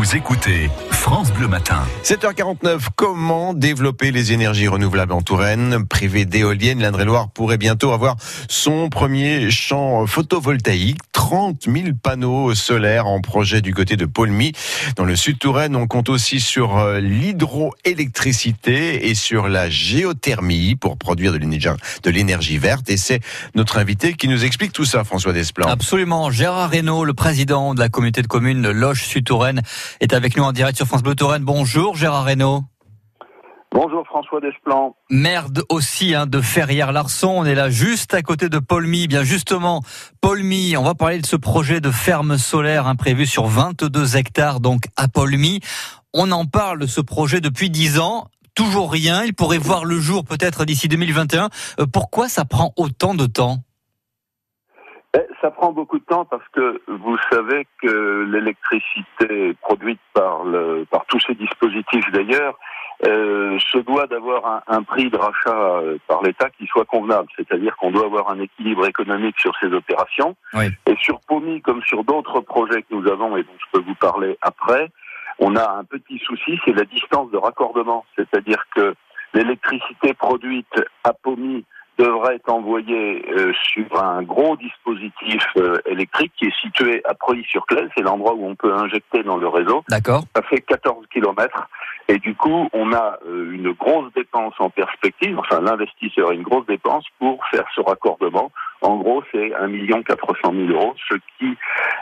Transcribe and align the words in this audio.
Vous 0.00 0.16
écoutez 0.16 0.70
France 1.00 1.32
Bleu 1.32 1.48
Matin. 1.48 1.82
7h49, 2.04 2.88
comment 2.94 3.54
développer 3.54 4.12
les 4.12 4.32
énergies 4.32 4.68
renouvelables 4.68 5.14
en 5.14 5.22
Touraine? 5.22 5.86
Privé 5.88 6.26
d'éoliennes, 6.26 6.80
l'Indre-et-Loire 6.80 7.30
pourrait 7.30 7.56
bientôt 7.56 7.92
avoir 7.92 8.16
son 8.48 8.90
premier 8.90 9.50
champ 9.50 10.06
photovoltaïque. 10.06 10.98
30 11.12 11.64
000 11.64 11.76
panneaux 12.02 12.54
solaires 12.54 13.06
en 13.06 13.20
projet 13.20 13.62
du 13.62 13.72
côté 13.72 13.96
de 13.96 14.04
Paulmy. 14.04 14.52
Dans 14.96 15.04
le 15.04 15.16
sud 15.16 15.38
Touraine, 15.38 15.76
on 15.76 15.86
compte 15.86 16.08
aussi 16.08 16.40
sur 16.40 16.76
euh, 16.76 16.98
l'hydroélectricité 16.98 19.08
et 19.08 19.14
sur 19.14 19.48
la 19.48 19.70
géothermie 19.70 20.76
pour 20.76 20.98
produire 20.98 21.32
de 21.32 22.10
l'énergie 22.10 22.58
verte. 22.58 22.90
Et 22.90 22.96
c'est 22.96 23.20
notre 23.54 23.78
invité 23.78 24.14
qui 24.14 24.28
nous 24.28 24.44
explique 24.44 24.72
tout 24.72 24.84
ça, 24.84 25.04
François 25.04 25.32
Desplan. 25.32 25.68
Absolument. 25.68 26.30
Gérard 26.30 26.70
Reynaud, 26.70 27.04
le 27.04 27.14
président 27.14 27.74
de 27.74 27.80
la 27.80 27.88
communauté 27.88 28.22
de 28.22 28.26
communes 28.26 28.60
de 28.60 28.70
Loche 28.70 29.04
Sud 29.04 29.24
Touraine, 29.24 29.62
est 30.00 30.12
avec 30.12 30.36
nous 30.36 30.42
en 30.42 30.52
direct 30.52 30.76
sur 30.76 30.89
France 30.90 31.04
Bleu 31.04 31.14
Touraine. 31.14 31.44
Bonjour 31.44 31.94
Gérard 31.94 32.24
Reynaud. 32.24 32.64
Bonjour 33.70 34.04
François 34.08 34.40
Desplan. 34.40 34.96
Merde 35.08 35.62
aussi 35.68 36.16
hein, 36.16 36.26
de 36.26 36.40
Ferrières-Larson. 36.40 37.28
On 37.28 37.44
est 37.44 37.54
là 37.54 37.70
juste 37.70 38.12
à 38.12 38.22
côté 38.22 38.48
de 38.48 38.58
Paulmy. 38.58 39.06
Bien 39.06 39.22
justement, 39.22 39.82
Paulmy, 40.20 40.76
on 40.76 40.82
va 40.82 40.96
parler 40.96 41.20
de 41.20 41.26
ce 41.26 41.36
projet 41.36 41.80
de 41.80 41.92
ferme 41.92 42.38
solaire 42.38 42.88
imprévu 42.88 43.24
sur 43.24 43.46
22 43.46 44.16
hectares, 44.16 44.58
donc 44.58 44.86
à 44.96 45.06
Paulmy. 45.06 45.60
On 46.12 46.32
en 46.32 46.44
parle 46.44 46.80
de 46.80 46.86
ce 46.88 47.00
projet 47.00 47.40
depuis 47.40 47.70
10 47.70 48.00
ans. 48.00 48.26
Toujours 48.56 48.90
rien. 48.90 49.22
Il 49.22 49.32
pourrait 49.32 49.58
voir 49.58 49.84
le 49.84 50.00
jour 50.00 50.24
peut-être 50.24 50.64
d'ici 50.64 50.88
2021. 50.88 51.50
Euh, 51.78 51.86
pourquoi 51.86 52.28
ça 52.28 52.44
prend 52.44 52.72
autant 52.76 53.14
de 53.14 53.26
temps? 53.26 53.58
Ça 55.40 55.50
prend 55.50 55.72
beaucoup 55.72 55.98
de 55.98 56.04
temps 56.04 56.24
parce 56.24 56.46
que 56.52 56.80
vous 56.86 57.16
savez 57.30 57.66
que 57.82 58.24
l'électricité 58.30 59.54
produite 59.60 60.00
par, 60.12 60.44
le, 60.44 60.86
par 60.90 61.04
tous 61.06 61.20
ces 61.26 61.34
dispositifs 61.34 62.10
d'ailleurs 62.12 62.56
euh, 63.06 63.58
se 63.58 63.78
doit 63.78 64.06
d'avoir 64.06 64.46
un, 64.46 64.62
un, 64.68 64.82
prix 64.82 65.08
de 65.08 65.16
rachat 65.16 65.56
euh, 65.56 65.98
par 66.06 66.22
l'État 66.22 66.50
qui 66.50 66.66
soit 66.66 66.84
convenable. 66.84 67.28
C'est-à-dire 67.36 67.74
qu'on 67.76 67.90
doit 67.90 68.04
avoir 68.04 68.30
un 68.30 68.38
équilibre 68.40 68.86
économique 68.86 69.38
sur 69.40 69.52
ces 69.58 69.72
opérations. 69.72 70.36
Oui. 70.52 70.66
Et 70.86 70.94
sur 70.96 71.18
POMI, 71.20 71.62
comme 71.62 71.82
sur 71.82 72.04
d'autres 72.04 72.40
projets 72.40 72.82
que 72.82 72.94
nous 72.94 73.08
avons 73.08 73.36
et 73.36 73.42
dont 73.42 73.56
je 73.58 73.78
peux 73.78 73.84
vous 73.84 73.94
parler 73.94 74.36
après, 74.42 74.90
on 75.38 75.56
a 75.56 75.78
un 75.78 75.84
petit 75.84 76.18
souci, 76.18 76.60
c'est 76.64 76.74
la 76.74 76.84
distance 76.84 77.30
de 77.30 77.38
raccordement. 77.38 78.04
C'est-à-dire 78.16 78.62
que 78.76 78.94
l'électricité 79.32 80.12
produite 80.12 80.84
à 81.02 81.14
POMI 81.14 81.64
devrait 82.02 82.36
être 82.36 82.50
envoyé 82.50 83.24
euh, 83.30 83.52
sur 83.72 84.02
un 84.02 84.22
gros 84.22 84.56
dispositif 84.56 85.42
euh, 85.56 85.78
électrique 85.86 86.32
qui 86.36 86.46
est 86.46 86.60
situé 86.60 87.02
à 87.04 87.14
Preuilly-sur-Claise, 87.14 87.88
c'est 87.96 88.02
l'endroit 88.02 88.34
où 88.34 88.46
on 88.46 88.54
peut 88.54 88.72
injecter 88.72 89.22
dans 89.22 89.36
le 89.36 89.48
réseau. 89.48 89.84
D'accord. 89.88 90.24
Ça 90.34 90.42
fait 90.42 90.60
14 90.60 91.06
kilomètres 91.12 91.68
et 92.08 92.18
du 92.18 92.34
coup, 92.34 92.68
on 92.72 92.92
a 92.92 93.18
euh, 93.26 93.52
une 93.52 93.72
grosse 93.72 94.12
dépense 94.14 94.54
en 94.58 94.70
perspective, 94.70 95.38
enfin 95.38 95.60
l'investisseur 95.60 96.30
a 96.30 96.34
une 96.34 96.42
grosse 96.42 96.66
dépense 96.66 97.04
pour 97.18 97.38
faire 97.50 97.64
ce 97.74 97.80
raccordement. 97.80 98.50
En 98.82 98.96
gros, 98.96 99.22
c'est 99.30 99.52
1 99.54 100.02
400 100.02 100.52
000 100.54 100.70
euros, 100.70 100.94
ce 101.08 101.14
qui 101.38 101.56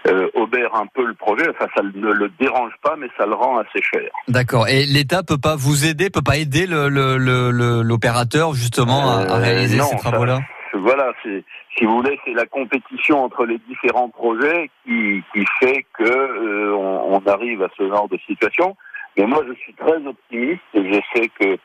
euh, 0.06 0.28
obère 0.34 0.74
un 0.74 0.86
peu 0.86 1.04
le 1.04 1.14
projet. 1.14 1.48
Enfin, 1.50 1.66
ça 1.74 1.82
ne 1.82 2.12
le 2.12 2.30
dérange 2.40 2.72
pas, 2.82 2.94
mais 2.96 3.08
ça 3.16 3.26
le 3.26 3.34
rend 3.34 3.58
assez 3.58 3.82
cher. 3.82 4.08
D'accord. 4.28 4.68
Et 4.68 4.86
l'État 4.86 5.22
peut 5.22 5.38
pas 5.38 5.56
vous 5.56 5.86
aider, 5.86 6.10
peut 6.10 6.22
pas 6.22 6.36
aider 6.36 6.66
l'opérateur 6.68 8.48
le, 8.48 8.52
le, 8.52 8.58
justement 8.58 9.10
à, 9.10 9.22
à 9.22 9.36
réaliser 9.38 9.76
Euh, 9.76 9.82
non, 9.82 9.88
ces 9.88 9.96
travaux-là? 9.96 10.38
Voilà, 10.74 11.12
c'est 11.22 11.42
si 11.76 11.84
vous 11.84 11.96
voulez, 11.96 12.18
c'est 12.24 12.34
la 12.34 12.46
compétition 12.46 13.24
entre 13.24 13.44
les 13.44 13.58
différents 13.68 14.08
projets 14.08 14.70
qui, 14.84 15.22
qui 15.32 15.44
fait 15.60 15.86
que 15.96 16.04
euh, 16.04 16.74
on, 16.76 17.14
on 17.16 17.26
arrive 17.30 17.62
à 17.62 17.68
ce 17.76 17.88
genre 17.88 18.08
de 18.08 18.18
situation. 18.26 18.76
Mais 19.16 19.26
moi, 19.26 19.42
je 19.48 19.54
suis 19.54 19.74
très 19.74 19.96
optimiste 20.06 20.60
et 20.74 20.92
je 20.92 21.00
sais 21.12 21.28
que 21.40 21.58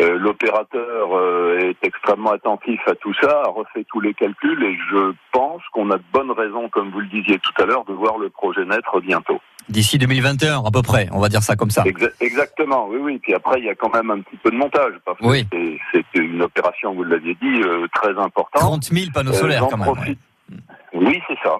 euh, 0.00 0.18
l'opérateur 0.18 1.16
euh, 1.16 1.58
est 1.58 1.76
extrêmement 1.86 2.32
attentif 2.32 2.80
à 2.86 2.94
tout 2.94 3.14
ça, 3.20 3.42
a 3.44 3.48
refait 3.48 3.84
tous 3.88 4.00
les 4.00 4.12
calculs 4.14 4.62
et 4.62 4.76
je 4.90 5.12
pense 5.32 5.62
qu'on 5.72 5.90
a 5.90 5.96
de 5.96 6.02
bonnes 6.12 6.30
raisons, 6.32 6.68
comme 6.68 6.90
vous 6.90 7.00
le 7.00 7.06
disiez 7.06 7.38
tout 7.38 7.62
à 7.62 7.66
l'heure, 7.66 7.84
de 7.84 7.92
voir 7.94 8.18
le 8.18 8.28
projet 8.30 8.64
naître 8.64 9.00
bientôt. 9.00 9.40
D'ici 9.68 9.98
2021 9.98 10.62
à 10.64 10.70
peu 10.70 10.82
près, 10.82 11.08
on 11.12 11.18
va 11.18 11.28
dire 11.28 11.42
ça 11.42 11.56
comme 11.56 11.70
ça. 11.70 11.82
Exa- 11.84 12.12
exactement, 12.20 12.86
oui, 12.88 12.98
oui. 13.00 13.18
Puis 13.20 13.34
après, 13.34 13.58
il 13.58 13.64
y 13.64 13.68
a 13.68 13.74
quand 13.74 13.92
même 13.92 14.10
un 14.10 14.20
petit 14.20 14.36
peu 14.36 14.50
de 14.50 14.56
montage 14.56 14.92
parce 15.04 15.18
que 15.18 15.26
Oui. 15.26 15.44
c'est- 15.52 15.76
une 16.14 16.40
opération, 16.42 16.94
vous 16.94 17.02
l'aviez 17.04 17.34
dit, 17.34 17.62
euh, 17.62 17.86
très 17.92 18.10
importante. 18.10 18.60
30 18.62 18.84
000 18.84 19.10
panneaux 19.12 19.32
solaires 19.32 19.66
quand 19.70 19.76
même. 19.78 19.88
ouais. 19.88 20.16
Oui, 20.94 21.20
c'est 21.28 21.38
ça. 21.42 21.58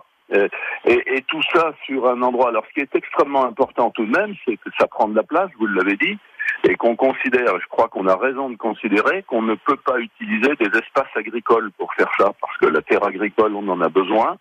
Et, 0.85 1.17
et 1.17 1.23
tout 1.29 1.43
ça 1.55 1.73
sur 1.85 2.09
un 2.09 2.21
endroit. 2.23 2.49
Alors, 2.49 2.65
ce 2.69 2.75
qui 2.75 2.81
est 2.81 2.95
extrêmement 2.95 3.45
important 3.47 3.91
tout 3.91 4.05
de 4.07 4.11
même, 4.17 4.35
c'est 4.45 4.57
que 4.57 4.71
ça 4.79 4.87
prend 4.87 5.09
de 5.09 5.15
la 5.17 5.23
place, 5.23 5.51
vous 5.59 5.67
l'avez 5.67 5.97
dit, 5.97 6.17
et 6.77 6.79
qu'on 6.79 6.95
considère, 6.95 7.59
je 7.59 7.67
crois 7.69 7.89
qu'on 7.89 8.07
a 8.07 8.17
raison 8.17 8.51
de 8.51 8.57
considérer, 8.57 9.23
qu'on 9.27 9.41
ne 9.41 9.55
peut 9.55 9.79
pas 9.79 9.99
utiliser 9.99 10.55
des 10.57 10.67
espaces 10.79 11.09
agricoles 11.15 11.71
pour 11.79 11.93
faire 11.95 12.11
ça, 12.19 12.33
parce 12.39 12.55
que 12.59 12.67
la 12.67 12.83
terre 12.83 13.03
agricole, 13.03 13.55
on 13.55 13.67
en 13.69 13.81
a 13.81 13.89
besoin. 13.89 14.37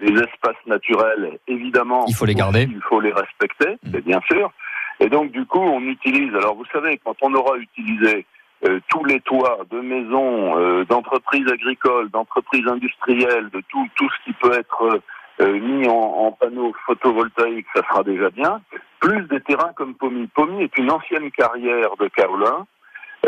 Les 0.00 0.12
espaces 0.20 0.64
naturels, 0.66 1.36
évidemment, 1.48 2.04
Il 2.06 2.14
faut 2.14 2.26
les 2.26 2.34
garder. 2.36 2.62
il 2.70 2.80
faut 2.88 3.00
les 3.00 3.12
respecter, 3.12 3.72
Mm. 3.82 3.90
c'est 3.92 4.04
bien 4.04 4.20
sûr. 4.30 4.52
Et 5.00 5.08
donc, 5.08 5.32
du 5.32 5.44
coup, 5.46 5.58
on 5.58 5.80
utilise. 5.82 6.32
Alors, 6.36 6.54
vous 6.54 6.64
savez, 6.72 7.00
quand 7.04 7.16
on 7.22 7.34
aura 7.34 7.56
utilisé 7.56 8.24
euh, 8.66 8.78
tous 8.88 9.04
les 9.04 9.18
toits 9.20 9.58
de 9.72 9.80
maisons, 9.80 10.56
euh, 10.56 10.84
d'entreprises 10.84 11.48
agricoles, 11.50 12.08
d'entreprises 12.10 12.68
industrielles, 12.68 13.50
de 13.52 13.60
tout, 13.68 13.88
tout 13.96 14.08
ce 14.10 14.24
qui 14.24 14.32
peut 14.34 14.52
être 14.56 15.00
euh, 15.40 15.58
mis 15.58 15.88
en, 15.88 15.92
en 16.26 16.30
panneaux 16.32 16.72
photovoltaïques, 16.86 17.66
ça 17.74 17.82
sera 17.88 18.04
déjà 18.04 18.30
bien. 18.30 18.60
Plus 19.04 19.22
des 19.28 19.40
terrains 19.40 19.72
comme 19.76 19.94
Pomy. 19.94 20.26
Pomy 20.34 20.62
est 20.62 20.78
une 20.78 20.90
ancienne 20.90 21.30
carrière 21.30 21.96
de 21.98 22.08
kaolin, 22.08 22.66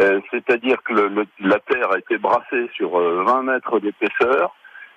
euh, 0.01 0.21
c'est-à-dire 0.31 0.83
que 0.83 0.95
le- 0.95 1.09
le- 1.09 1.27
la 1.41 1.59
terre 1.61 1.91
a 1.93 1.99
été 1.99 2.17
brassée 2.19 2.69
sur 2.75 2.99
euh, 2.99 3.23
20 3.27 3.43
mètres 3.43 3.79
d'épaisseur. 3.81 4.55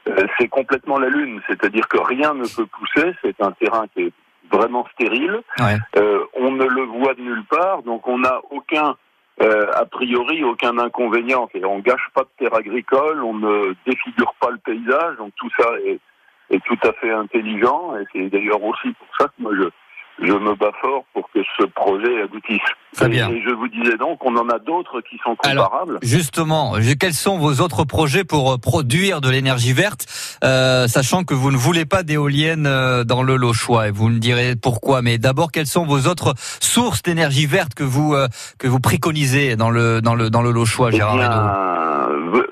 Euh, 0.07 0.15
c'est 0.37 0.47
complètement 0.47 0.97
la 0.97 1.09
lune, 1.09 1.41
c'est-à-dire 1.47 1.87
que 1.89 1.99
rien 1.99 2.33
ne 2.33 2.45
peut 2.55 2.65
pousser. 2.65 3.13
C'est 3.21 3.41
un 3.43 3.51
terrain 3.51 3.85
qui 3.93 4.03
est 4.03 4.13
vraiment 4.51 4.87
stérile. 4.93 5.41
Ouais. 5.59 5.77
Euh, 5.97 6.23
on 6.35 6.51
ne 6.51 6.63
le 6.65 6.83
voit 6.83 7.13
de 7.13 7.21
nulle 7.21 7.43
part, 7.49 7.83
donc 7.83 8.07
on 8.07 8.19
n'a 8.19 8.39
aucun, 8.49 8.95
euh, 9.41 9.67
a 9.75 9.85
priori, 9.85 10.43
aucun 10.45 10.77
inconvénient. 10.77 11.49
C'est- 11.51 11.65
On 11.65 11.79
gâche 11.79 12.07
pas 12.13 12.21
de 12.23 12.29
terre 12.39 12.55
agricole, 12.57 13.21
on 13.23 13.33
ne 13.33 13.73
défigure 13.85 14.33
pas 14.39 14.49
le 14.49 14.57
paysage, 14.59 15.17
donc 15.17 15.33
tout 15.35 15.49
ça 15.59 15.67
est, 15.85 15.99
est 16.51 16.63
tout 16.65 16.79
à 16.87 16.93
fait 16.93 17.11
intelligent. 17.11 17.95
Et 17.97 18.05
c'est 18.13 18.29
d'ailleurs 18.29 18.63
aussi 18.63 18.91
pour 18.93 19.07
ça 19.19 19.25
que 19.27 19.33
moi 19.39 19.51
je, 19.55 19.65
je 20.21 20.33
me 20.33 20.55
bats 20.55 20.71
fort 20.81 21.03
pour 21.13 21.29
que 21.33 21.39
ce 21.57 21.65
projet 21.65 22.21
aboutisse. 22.23 22.59
Très 22.95 23.07
bien. 23.07 23.29
et 23.29 23.41
je 23.41 23.51
vous 23.53 23.67
disais 23.67 23.97
donc, 23.97 24.17
on 24.25 24.35
en 24.35 24.49
a 24.49 24.57
d'autres 24.59 25.01
qui 25.01 25.17
sont 25.23 25.35
Alors, 25.43 25.69
comparables. 25.69 25.99
Justement, 26.01 26.73
quels 26.99 27.13
sont 27.13 27.37
vos 27.37 27.61
autres 27.61 27.83
projets 27.83 28.23
pour 28.23 28.51
euh, 28.53 28.57
produire 28.57 29.21
de 29.21 29.29
l'énergie 29.29 29.73
verte, 29.73 30.07
euh, 30.43 30.87
sachant 30.87 31.23
que 31.23 31.33
vous 31.33 31.51
ne 31.51 31.57
voulez 31.57 31.85
pas 31.85 32.03
d'éoliennes 32.03 32.65
euh, 32.67 33.03
dans 33.03 33.23
le 33.23 33.35
Lochois 33.35 33.87
et 33.87 33.91
vous 33.91 34.09
me 34.09 34.19
direz 34.19 34.55
pourquoi. 34.55 35.01
Mais 35.01 35.17
d'abord, 35.17 35.51
quelles 35.51 35.67
sont 35.67 35.85
vos 35.85 36.07
autres 36.07 36.33
sources 36.37 37.03
d'énergie 37.03 37.45
verte 37.45 37.73
que 37.73 37.83
vous 37.83 38.13
euh, 38.15 38.27
que 38.57 38.67
vous 38.67 38.79
préconisez 38.79 39.55
dans 39.55 39.69
le 39.69 40.01
dans 40.01 40.15
le 40.15 40.29
dans 40.29 40.41
le 40.41 40.51
Lochois, 40.51 40.89
Eh 40.91 40.97
Gérard 40.97 41.15
bien, 41.15 41.29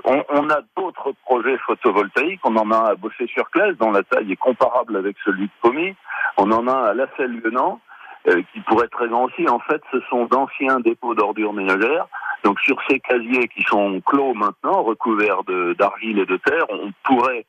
on, 0.05 0.23
on 0.29 0.49
a 0.49 0.59
d'autres 0.77 0.86
projets 1.23 1.57
photovoltaïques. 1.59 2.41
On 2.43 2.55
en 2.55 2.71
a 2.71 2.77
un 2.77 2.85
à 2.91 2.95
Bossé-sur-Claise, 2.95 3.77
dont 3.77 3.91
la 3.91 4.03
taille 4.03 4.31
est 4.31 4.37
comparable 4.37 4.97
avec 4.97 5.15
celui 5.23 5.45
de 5.45 5.51
Pomy. 5.61 5.95
On 6.37 6.51
en 6.51 6.67
a 6.67 6.71
un 6.71 6.83
à 6.85 6.93
La 6.93 7.07
Selle-Lieunan, 7.17 7.79
euh, 8.27 8.41
qui 8.53 8.59
pourrait 8.61 8.85
être 8.85 8.97
très 8.97 9.07
grand 9.07 9.25
aussi. 9.25 9.47
En 9.47 9.59
fait, 9.59 9.81
ce 9.91 9.99
sont 10.09 10.25
d'anciens 10.25 10.79
dépôts 10.79 11.15
d'ordures 11.15 11.53
ménagères. 11.53 12.07
Donc, 12.43 12.59
sur 12.59 12.77
ces 12.87 12.99
casiers 12.99 13.47
qui 13.47 13.63
sont 13.63 14.01
clos 14.01 14.33
maintenant, 14.33 14.83
recouverts 14.83 15.43
d'argile 15.77 16.19
et 16.19 16.25
de 16.25 16.37
terre, 16.37 16.65
on 16.69 16.91
pourrait 17.03 17.45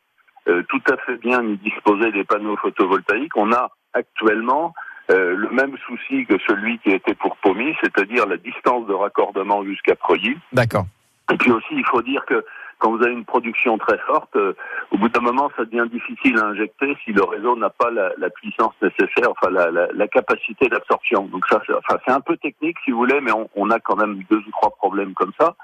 euh, 0.49 0.63
tout 0.69 0.83
à 0.91 0.97
fait 0.99 1.17
bien 1.17 1.43
y 1.43 1.57
disposer 1.59 2.11
des 2.13 2.25
panneaux 2.25 2.57
photovoltaïques. 2.57 3.37
On 3.37 3.53
a 3.53 3.71
actuellement 3.93 4.75
euh, 5.11 5.35
le 5.37 5.51
même 5.51 5.77
souci 5.87 6.27
que 6.27 6.39
celui 6.47 6.79
qui 6.79 6.91
était 6.91 7.15
pour 7.15 7.37
Pomy, 7.39 7.75
c'est-à-dire 7.83 8.27
la 8.27 8.37
distance 8.37 8.87
de 8.87 8.95
raccordement 8.95 9.65
jusqu'à 9.65 9.95
Preuilly. 9.95 10.37
D'accord. 10.53 10.87
Et 11.33 11.37
puis 11.37 11.51
aussi, 11.51 11.73
il 11.73 11.87
faut 11.87 12.03
dire 12.03 12.25
que 12.27 12.45
quand 12.79 12.91
vous 12.93 13.03
avez 13.03 13.13
une 13.13 13.25
production 13.25 13.77
très 13.79 13.99
forte, 13.99 14.35
euh, 14.37 14.55
au 14.93 14.99
bout 14.99 15.09
d'un 15.09 15.21
moment, 15.21 15.51
ça 15.57 15.65
devient 15.65 15.89
difficile 15.91 16.39
à 16.39 16.47
injecter 16.47 16.97
si 17.05 17.13
le 17.13 17.23
réseau 17.25 17.57
n'a 17.57 17.71
pas 17.71 17.91
la, 17.91 18.31
puissance 18.31 18.75
nécessaire, 18.81 19.31
enfin 19.31 19.51
la, 19.51 19.71
la, 19.71 19.89
la 19.93 20.09
capacité 20.09 20.69
d'absorption. 20.69 21.25
Donc 21.27 21.47
ça, 21.49 21.61
c'est 21.67 21.75
enfin, 21.75 21.99
un 22.07 22.21
peu 22.21 22.37
technique 22.37 22.77
si 22.85 22.91
vous 22.93 22.99
voulez, 22.99 23.21
mais 23.21 23.33
on, 23.33 23.49
on 23.57 23.71
a 23.71 23.81
quand 23.81 23.97
même 23.97 24.23
deux 24.31 24.39
ou 24.39 24.51
trois 24.53 24.71
problèmes 24.71 25.15
comme 25.15 25.33
ça. 25.41 25.55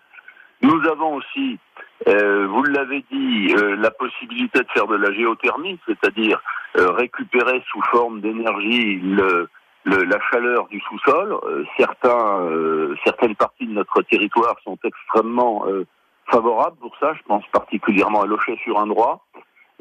Nous 0.63 0.81
avons 0.89 1.15
aussi, 1.17 1.59
euh, 2.09 2.47
vous 2.49 2.63
l'avez 2.65 3.05
dit, 3.11 3.55
euh, 3.57 3.77
la 3.77 3.91
possibilité 3.91 4.61
de 4.61 4.69
faire 4.73 4.87
de 4.87 4.97
la 4.97 5.13
géothermie, 5.13 5.79
c'est-à-dire 5.87 6.41
euh, 6.79 6.91
récupérer 6.93 7.63
sous 7.71 7.83
forme 7.91 8.21
d'énergie 8.21 8.99
le, 9.01 9.49
le- 9.85 10.05
la 10.05 10.19
chaleur 10.31 10.67
du 10.69 10.81
sous-sol. 10.81 11.37
Euh, 11.45 11.65
certains, 11.77 12.41
euh, 12.41 12.95
certaines 13.05 13.37
parties 13.37 13.67
de 13.67 13.73
notre 13.73 14.03
territoire 14.03 14.57
sont 14.65 14.79
extrêmement 14.85 15.65
euh, 15.69 15.87
favorables 16.31 16.77
pour 16.79 16.97
ça. 16.99 17.13
Je 17.15 17.23
pense 17.27 17.45
particulièrement 17.53 18.23
à 18.23 18.27
Locher 18.27 18.59
sur 18.65 18.79
un 18.79 18.87
droit. 18.87 19.25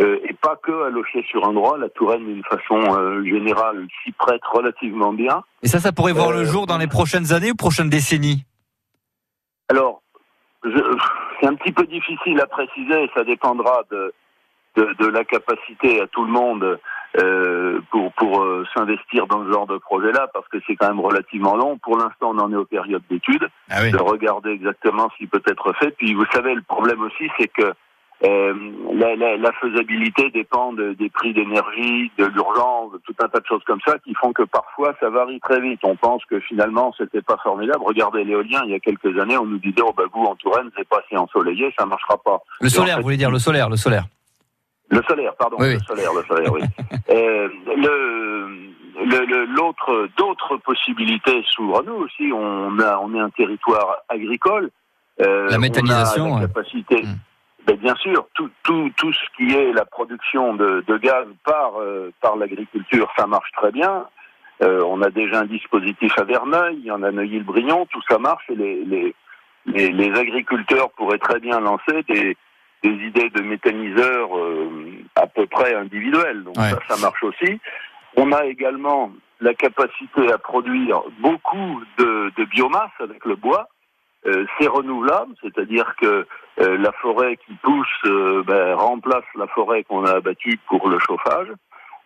euh, 0.01 0.19
et 0.27 0.33
pas 0.33 0.55
que 0.63 0.85
à 0.85 0.89
locher 0.89 1.23
sur 1.29 1.47
un 1.47 1.53
droit. 1.53 1.77
La 1.77 1.89
Touraine, 1.89 2.25
d'une 2.25 2.43
façon 2.43 2.79
euh, 2.97 3.23
générale, 3.23 3.87
s'y 4.03 4.11
prête 4.11 4.41
relativement 4.51 5.13
bien. 5.13 5.43
Et 5.61 5.67
ça, 5.67 5.79
ça 5.79 5.91
pourrait 5.91 6.13
voir 6.13 6.31
le 6.31 6.39
Euh, 6.41 6.45
jour 6.45 6.65
dans 6.65 6.77
les 6.79 6.87
prochaines 6.87 7.31
années 7.31 7.51
ou 7.51 7.55
prochaines 7.55 7.89
décennies? 7.89 8.43
Alors, 9.69 10.01
c'est 10.63 11.47
un 11.47 11.55
petit 11.55 11.71
peu 11.71 11.85
difficile 11.85 12.39
à 12.41 12.47
préciser, 12.47 13.09
ça 13.13 13.23
dépendra 13.23 13.83
de, 13.91 14.13
de, 14.75 14.93
de 14.97 15.07
la 15.07 15.23
capacité 15.23 16.01
à 16.01 16.07
tout 16.07 16.23
le 16.25 16.31
monde 16.31 16.79
euh, 17.19 17.79
pour, 17.91 18.11
pour 18.13 18.41
euh, 18.41 18.65
s'investir 18.73 19.27
dans 19.27 19.45
ce 19.45 19.51
genre 19.51 19.67
de 19.67 19.77
projet-là, 19.77 20.27
parce 20.33 20.47
que 20.47 20.57
c'est 20.65 20.75
quand 20.75 20.87
même 20.87 20.99
relativement 20.99 21.55
long. 21.55 21.77
Pour 21.77 21.97
l'instant, 21.97 22.31
on 22.33 22.39
en 22.39 22.51
est 22.51 22.55
aux 22.55 22.65
périodes 22.65 23.03
d'études, 23.09 23.47
Ah 23.69 23.79
oui. 23.83 23.91
de 23.91 23.97
regarder 23.97 24.49
exactement 24.51 25.09
ce 25.11 25.17
qui 25.17 25.27
peut 25.27 25.41
être 25.45 25.73
fait. 25.73 25.91
Puis, 25.97 26.13
vous 26.13 26.25
savez, 26.33 26.53
le 26.55 26.61
problème 26.63 27.01
aussi, 27.03 27.29
c'est 27.37 27.47
que 27.49 27.73
euh, 28.25 28.53
la, 28.93 29.15
la, 29.17 29.35
la 29.35 29.51
faisabilité 29.53 30.29
dépend 30.29 30.71
de- 30.71 30.93
des 30.93 31.09
prix 31.09 31.33
d'énergie, 31.33 32.09
de 32.17 32.25
l'urgence, 32.25 32.93
de 32.93 32.97
tout 33.05 33.13
un 33.21 33.27
tas 33.27 33.39
de 33.41 33.45
choses 33.45 33.63
comme 33.65 33.81
ça 33.85 33.97
qui 33.99 34.13
font 34.13 34.31
que 34.31 34.43
parfois 34.43 34.95
ça 35.01 35.09
varie 35.09 35.41
très 35.41 35.59
vite. 35.59 35.81
On 35.83 35.97
pense 35.97 36.23
que 36.25 36.39
finalement 36.39 36.93
c'était 36.97 37.21
pas 37.21 37.35
formidable. 37.43 37.83
Regardez 37.85 38.23
l'éolien, 38.23 38.61
il 38.63 38.71
y 38.71 38.75
a 38.75 38.79
quelques 38.79 39.19
années, 39.19 39.37
on 39.37 39.45
nous 39.45 39.57
disait 39.57 39.81
oh 39.83 39.91
bah 39.97 40.03
vous 40.13 40.23
en 40.23 40.35
Touraine 40.35 40.69
c'est 40.77 40.87
pas 40.87 41.01
si 41.09 41.17
ensoleillé, 41.17 41.73
ça 41.77 41.85
marchera 41.85 42.17
pas. 42.23 42.39
Le 42.61 42.67
Et 42.67 42.69
solaire, 42.69 42.93
en 42.93 42.95
fait, 42.97 43.01
vous 43.01 43.07
voulez 43.07 43.17
dire 43.17 43.31
le 43.31 43.39
solaire, 43.39 43.69
le 43.69 43.75
solaire. 43.75 44.05
Le 44.89 45.01
solaire, 45.07 45.33
pardon, 45.35 45.57
Oui, 45.59 45.73
le 45.73 45.79
solaire, 45.79 46.11
le 46.13 46.23
solaire, 46.23 46.51
oui. 46.53 46.61
Euh, 47.09 47.47
le 47.75 48.47
le- 49.05 49.25
le- 49.25 49.45
l'autre 49.45 50.07
d'autres 50.17 50.57
possibilités 50.57 51.43
s'ouvrent 51.47 51.79
à 51.79 51.83
nous 51.83 51.95
aussi. 51.95 52.31
On 52.33 52.79
a 52.79 52.97
on 52.99 53.13
est 53.15 53.19
un 53.19 53.29
territoire 53.31 53.97
agricole. 54.09 54.69
Euh, 55.21 55.47
La 55.49 55.57
méthanisation, 55.57 56.25
on 56.33 56.37
a 56.37 56.41
la 56.41 56.47
capacité. 56.47 57.01
Mm. 57.03 57.15
Ben, 57.65 57.77
bien 57.77 57.95
sûr, 57.95 58.27
tout, 58.33 58.49
tout, 58.63 58.89
tout 58.97 59.13
ce 59.13 59.19
qui 59.37 59.53
est 59.55 59.71
la 59.73 59.85
production 59.85 60.53
de, 60.53 60.83
de 60.87 60.97
gaz 60.97 61.25
par, 61.45 61.79
euh, 61.79 62.11
par 62.21 62.35
l'agriculture, 62.35 63.09
ça 63.17 63.25
marche 63.25 63.51
très 63.57 63.71
bien. 63.71 64.05
Euh, 64.61 64.81
on 64.85 65.01
a 65.01 65.09
déjà 65.09 65.39
un 65.41 65.45
dispositif 65.45 66.17
à 66.17 66.23
Verneuil, 66.25 66.75
il 66.79 66.85
y 66.85 66.91
en 66.91 67.03
a 67.03 67.07
à 67.07 67.11
Neuilly-le-Brillant, 67.11 67.85
tout 67.91 68.01
ça 68.09 68.17
marche 68.19 68.43
et 68.49 68.55
les, 68.55 68.83
les, 68.85 69.15
les, 69.65 69.91
les 69.91 70.19
agriculteurs 70.19 70.91
pourraient 70.91 71.17
très 71.19 71.39
bien 71.39 71.59
lancer 71.61 72.03
des, 72.09 72.35
des 72.83 72.89
idées 73.07 73.29
de 73.29 73.41
méthaniseurs 73.41 74.37
euh, 74.37 74.69
à 75.15 75.25
peu 75.27 75.45
près 75.47 75.73
individuels. 75.73 76.43
Donc 76.43 76.57
Ouais. 76.57 76.69
ça, 76.69 76.79
ça 76.95 77.01
marche 77.01 77.23
aussi. 77.23 77.59
On 78.15 78.31
a 78.31 78.45
également 78.45 79.11
la 79.39 79.53
capacité 79.53 80.31
à 80.31 80.37
produire 80.37 81.01
beaucoup 81.19 81.81
de, 81.97 82.31
de 82.37 82.45
biomasse 82.45 82.91
avec 82.99 83.25
le 83.25 83.35
bois. 83.35 83.67
Euh, 84.25 84.45
c'est 84.57 84.67
renouvelable, 84.67 85.33
c'est-à-dire 85.41 85.95
que 85.99 86.25
euh, 86.61 86.77
la 86.77 86.91
forêt 86.93 87.37
qui 87.45 87.53
pousse 87.61 87.87
euh, 88.05 88.41
ben, 88.45 88.75
remplace 88.75 89.25
la 89.35 89.47
forêt 89.47 89.83
qu'on 89.83 90.05
a 90.05 90.11
abattue 90.17 90.59
pour 90.67 90.87
le 90.87 90.97
chauffage. 90.99 91.49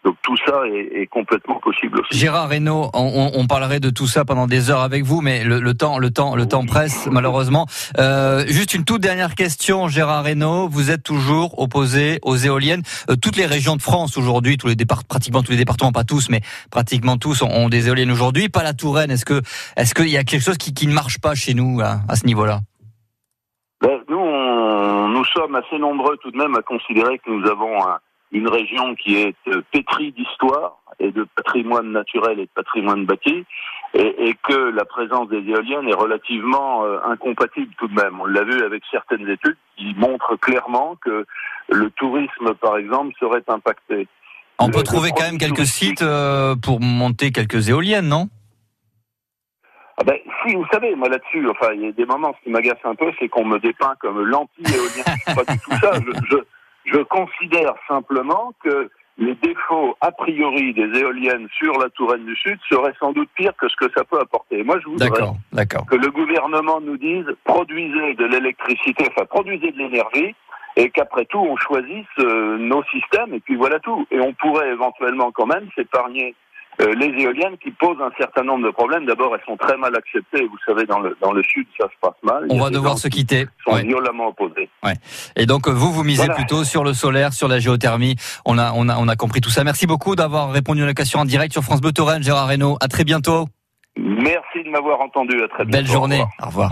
Donc 0.07 0.15
tout 0.21 0.38
ça 0.45 0.62
est, 0.68 1.01
est 1.01 1.07
complètement 1.07 1.59
possible 1.59 2.00
aussi. 2.00 2.18
Gérard 2.18 2.48
Reynaud, 2.48 2.89
on, 2.94 3.31
on 3.36 3.45
parlerait 3.45 3.81
de 3.81 3.89
tout 3.89 4.07
ça 4.07 4.24
pendant 4.24 4.48
des 4.48 4.69
heures 4.69 4.80
avec 4.80 5.04
vous, 5.04 5.19
mais 5.19 5.44
le, 5.44 5.59
le 5.59 5.74
temps, 5.74 5.98
le 6.00 6.12
temps, 6.12 6.33
le 6.38 6.45
temps 6.48 6.65
presse 6.65 7.09
malheureusement. 7.12 7.65
Euh, 7.98 8.45
juste 8.48 8.74
une 8.74 8.86
toute 8.86 9.01
dernière 9.01 9.36
question, 9.36 9.89
Gérard 9.89 10.24
Reynaud. 10.24 10.69
Vous 10.69 10.92
êtes 10.92 11.04
toujours 11.04 11.59
opposé 11.59 12.19
aux 12.21 12.38
éoliennes. 12.38 12.83
Euh, 13.09 13.18
toutes 13.21 13.36
les 13.36 13.45
régions 13.45 13.75
de 13.75 13.81
France 13.81 14.18
aujourd'hui, 14.18 14.56
tous 14.56 14.68
les 14.68 14.77
départ, 14.77 15.04
pratiquement 15.04 15.44
tous 15.44 15.51
les 15.51 15.57
départements, 15.57 15.92
pas 15.92 16.06
tous, 16.06 16.30
mais 16.30 16.39
pratiquement 16.71 17.18
tous 17.18 17.42
ont, 17.42 17.50
ont 17.51 17.68
des 17.68 17.89
éoliennes 17.89 18.12
aujourd'hui. 18.12 18.48
Pas 18.48 18.63
la 18.63 18.74
Touraine. 18.74 19.12
Est-ce 19.12 19.25
que, 19.25 19.42
est-ce 19.75 19.94
qu'il 19.94 20.07
y 20.07 20.15
a 20.15 20.24
quelque 20.24 20.42
chose 20.45 20.57
qui, 20.57 20.74
qui 20.74 20.88
ne 20.88 20.94
marche 20.94 21.19
pas 21.19 21.36
chez 21.36 21.54
nous 21.54 21.81
à, 21.81 21.98
à 22.07 22.15
ce 22.15 22.25
niveau-là? 22.25 22.62
Ben, 23.81 24.00
nous, 24.07 24.18
on- 24.18 25.09
nous 25.09 25.25
sommes 25.25 25.56
assez 25.56 25.77
nombreux 25.77 26.15
tout 26.24 26.31
de 26.31 26.38
même 26.38 26.56
à 26.56 26.62
considérer 26.62 27.19
que 27.19 27.30
nous 27.30 27.45
avons 27.45 27.75
un- 27.86 28.00
une 28.32 28.48
région 28.50 28.96
qui 28.96 29.18
est 29.18 29.36
euh, 29.48 29.62
pétrie 29.72 30.12
d'histoire 30.12 30.78
et 31.00 31.12
de 31.12 31.26
patrimoine 31.36 31.92
naturel 31.92 32.40
et 32.40 32.46
de 32.46 32.52
patrimoine 32.56 33.06
bâti, 33.06 33.46
et, 33.94 34.30
et 34.30 34.36
que 34.48 34.72
la 34.72 34.84
présence 34.86 35.30
des 35.30 35.44
éoliennes 35.48 35.88
est 35.88 35.94
relativement 35.94 36.84
euh, 36.84 37.00
incompatible 37.06 37.74
tout 37.78 37.88
de 37.88 37.94
même. 37.94 38.20
On 38.20 38.26
l'a 38.26 38.44
vu 38.44 38.64
avec 38.64 38.84
certaines 38.92 39.30
études 39.30 39.58
qui 39.78 39.94
montrent 39.96 40.36
clairement 40.36 40.96
que 41.02 41.26
le 41.70 41.90
tourisme, 41.92 42.54
par 42.56 42.78
exemple, 42.78 43.14
serait 43.20 43.44
impacté. 43.48 44.08
On 44.60 44.70
peut 44.70 44.80
le 44.80 44.84
trouver 44.84 45.12
quand 45.16 45.24
même 45.24 45.38
quelques 45.38 45.66
sites 45.68 46.02
euh, 46.02 46.56
pour 46.56 46.82
monter 46.82 47.32
quelques 47.32 47.70
éoliennes, 47.70 48.08
non? 48.08 48.28
Ah 50.00 50.04
ben, 50.04 50.18
si, 50.46 50.56
vous 50.56 50.66
savez, 50.72 50.96
moi 50.96 51.10
là-dessus, 51.10 51.48
enfin, 51.50 51.74
il 51.74 51.82
y 51.82 51.88
a 51.88 51.92
des 51.92 52.06
moments, 52.06 52.36
ce 52.40 52.44
qui 52.44 52.50
m'agace 52.50 52.78
un 52.84 52.96
peu, 52.96 53.12
c'est 53.20 53.30
qu'on 53.30 53.46
me 53.46 53.60
dépeint 53.60 53.96
comme 54.00 54.24
l'anti-éolien. 54.24 55.04
C'est 55.26 55.36
pas 55.36 55.52
du 55.52 55.60
tout 55.60 55.72
ça. 55.82 55.94
Je, 55.94 56.12
je, 56.30 56.38
je 56.88 57.00
considère 57.04 57.74
simplement 57.88 58.54
que 58.63 58.89
les 59.18 59.36
défauts 59.36 59.95
a 60.01 60.12
priori 60.12 60.74
des 60.74 61.00
éoliennes 61.00 61.48
sur 61.57 61.74
la 61.80 61.89
Touraine 61.89 62.25
du 62.25 62.36
Sud 62.36 62.60
seraient 62.69 62.94
sans 63.00 63.13
doute 63.13 63.30
pires 63.36 63.56
que 63.57 63.68
ce 63.68 63.75
que 63.75 63.92
ça 63.95 64.04
peut 64.04 64.19
apporter. 64.19 64.63
Moi, 64.63 64.80
je 64.80 64.89
voudrais 64.89 65.10
que 65.10 65.95
le 65.95 66.12
gouvernement 66.12 66.80
nous 66.81 66.98
dise 66.98 67.25
produisez 67.44 68.13
de 68.13 68.25
l'électricité, 68.25 69.06
enfin 69.10 69.25
produisez 69.25 69.72
de 69.72 69.78
l'énergie, 69.78 70.36
et 70.75 70.92
qu'après 70.92 71.25
tout 71.25 71.39
on 71.39 71.57
choisisse 71.57 72.06
euh, 72.19 72.57
nos 72.57 72.84
systèmes, 72.86 73.33
et 73.33 73.40
puis 73.40 73.56
voilà 73.56 73.80
tout. 73.80 74.06
Et 74.12 74.19
on 74.19 74.33
pourrait 74.33 74.69
éventuellement 74.69 75.31
quand 75.31 75.48
même 75.48 75.68
s'épargner 75.75 76.36
euh, 76.82 76.94
les 76.96 77.08
éoliennes 77.24 77.58
qui 77.64 77.72
posent 77.72 78.00
un 78.02 78.12
certain 78.18 78.44
nombre 78.44 78.66
de 78.66 78.72
problèmes. 78.72 79.06
D'abord, 79.06 79.34
elles 79.36 79.44
sont 79.46 79.58
très 79.58 79.78
mal 79.78 79.96
acceptées. 79.96 80.46
Vous 80.46 80.58
savez, 80.66 80.86
dans 80.86 81.00
le 81.00 81.18
dans 81.22 81.32
le 81.32 81.42
sud, 81.44 81.68
ça 81.80 81.88
se 81.88 81.94
passe 82.02 82.16
mal. 82.24 82.46
On 82.50 82.60
va 82.60 82.70
devoir 82.70 82.98
se 82.98 83.08
qui 83.08 83.20
quitter. 83.20 83.48
Sont 83.66 83.74
Ouais. 83.74 83.84
violemment 83.84 84.28
opposés. 84.28 84.70
Et 85.36 85.46
donc 85.46 85.68
euh, 85.68 85.72
vous, 85.72 85.92
vous 85.92 86.04
misez 86.04 86.26
Voilà. 86.26 86.36
plutôt 86.36 86.64
sur 86.64 86.84
le 86.84 86.94
solaire, 86.94 87.34
sur 87.34 87.48
la 87.48 87.60
géothermie. 87.60 88.16
On 88.46 88.58
a, 88.58 88.72
on 88.76 88.90
a, 88.90 88.98
on 88.98 89.08
a 89.08 89.16
compris 89.16 89.42
tout 89.42 89.50
ça. 89.50 89.64
Merci 89.64 89.88
beaucoup 89.88 90.16
d'avoir 90.16 90.52
répondu 90.52 90.84
à 90.84 90.86
la 90.86 90.94
question 90.94 91.20
en 91.20 91.26
direct 91.26 91.52
sur 91.54 91.64
France 91.64 91.82
Bleu 91.82 91.92
Gérard 92.22 92.48
Reynaud. 92.48 92.78
À 92.82 92.88
très 92.88 93.04
bientôt. 93.04 93.46
Merci 94.00 94.64
de 94.64 94.70
m'avoir 94.70 95.02
entendu. 95.02 95.42
À 95.42 95.48
très 95.48 95.66
bientôt. 95.66 95.72
Belle 95.72 95.90
Au 95.90 95.94
journée. 95.94 96.16
revoir. 96.22 96.30
Au 96.42 96.46
revoir. 96.48 96.66